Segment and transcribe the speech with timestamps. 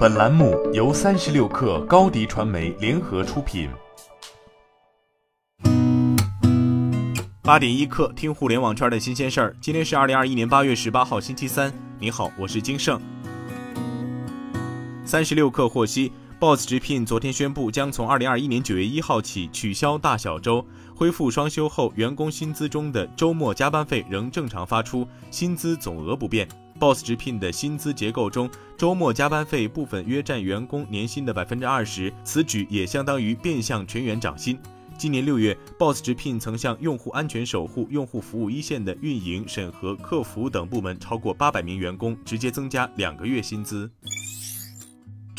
[0.00, 3.68] 本栏目由三十六氪高低传媒联合出品。
[7.42, 9.54] 八点一刻，听互联网圈的新鲜事儿。
[9.60, 11.70] 今天是二零二一年八月十八号，星期三。
[11.98, 12.98] 你好，我是金盛。
[15.04, 20.64] 三十六氪获悉，Boss 直聘昨天宣布，将从二零二一年九月一号起取消大小周，
[20.94, 26.48] 恢复双休后员工薪资中的周末加班费仍正常发出，薪资总额不变。
[26.80, 34.58] Boss 直聘的薪资结构中，周末加班费部分约占员工年薪的百分之二十，此举也相当于变相全员涨薪。
[34.96, 43.90] 今年六月，Boss 直聘曾向用户安全守护、用户服务一线的运营、审核、客服等部门超过八百名员工直接增加两个月薪资。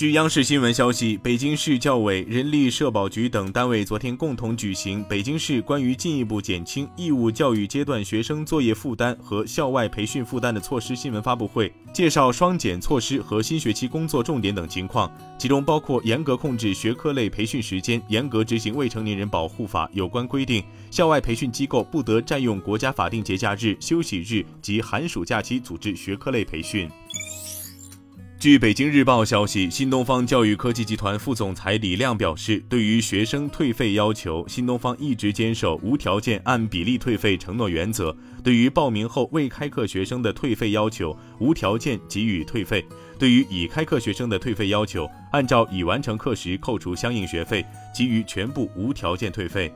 [0.02, 26.90] 据央视新闻消息，北京市教委、人力社保局等单位昨天共同举行北京市关于进一步减轻义务教育阶段学生作业负担和校外培训负担的措施新闻发布会，介绍双减措施和新学期工作重点等情况，其中包括严格控制学科类培训时间，严格执行《未成年人保护法》有关规定，校外培训机构不得占用国家法定节假日、休息日及寒暑假期组织学科类培训。
[28.41, 38.17] 据北京日报消息，新东方教育科技集团副总裁李亮表示，对于学生退费要求，新东方一直坚守无条件按比例退费承诺原则。
[38.43, 42.81] 对于报名后未开课学生的退费要求，无条件给予退费；
[43.19, 47.63] 对于已开课学生的退费要求，按照已完成课时扣除相应学费，
[47.95, 49.71] 给予全部无条件退费。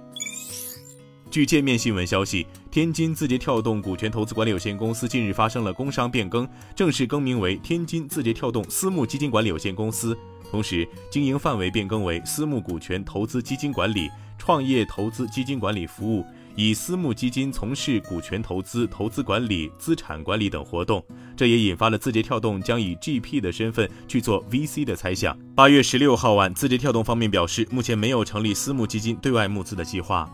[1.35, 10.17] 据界面新闻消息，天津字节跳动股权投资管理有限公司近日发生了工商变更，正式更名为天津字节跳动私募基金管理有限公司，
[10.49, 21.03] 同时经营范围变更为私募股权投资基金管理、创业投资基金管理服务，以私募基金从事股权投资、投资管理、资产管理等活动。
[21.35, 25.37] 这也引发了字节跳动将以 GP 的身份去做 VC 的猜想。
[25.53, 30.31] 八月十六号晚，字节跳动方面表示，目前没有成立私募基金对外募资的计划。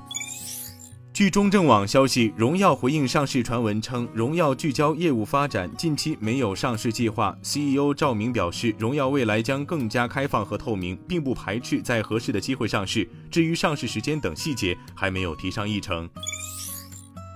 [1.13, 7.37] 据中证网消息，荣耀回应上市传闻称，荣耀聚焦业务发展，近期没有上市计划。
[7.41, 13.07] CEO 赵明表示，荣耀未来将更加开放和透明，并不排斥在合适的机会上市。
[13.29, 16.09] 至于上市时间等细节，还没有提上议程。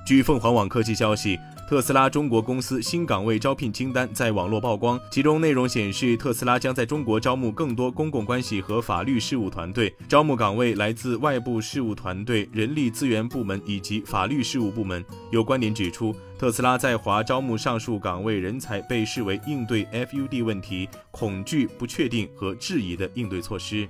[0.07, 1.37] 据凤凰网科技消息。
[1.67, 15.03] 特斯拉中国公司新岗位招聘清单在网络曝光，其中内容显示，特斯拉将在中国招募更多公共关系和法律事务团队，招募岗位来自外部事务团队、人力资源部门以及法律事务部门。
[15.31, 23.89] 有观点指出，特斯拉在华招募上述岗位人才，被视为应对 FUD 问题、恐惧、不确定和质疑的应对措施。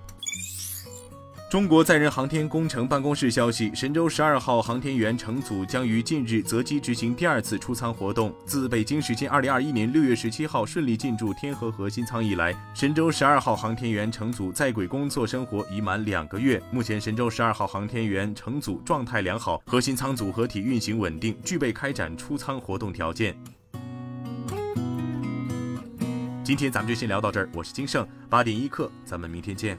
[1.47, 8.33] 中国载人航天工程办公室消息，神舟十二号航天员乘组将于近日择机执行第二次出舱活动。
[8.47, 16.61] 自北京时间二零二一年六月十七号顺利进驻天河核心舱以来，神舟十二号航天员乘组在轨工作生活已满两个月。
[16.71, 23.37] 目前，神舟十二号航天员乘组状态良好，核心舱组合体运行稳定，具备开展出舱活动条件。
[26.43, 29.77] 今天咱们就先聊到这儿，我是金盛八点一刻，咱们明天见。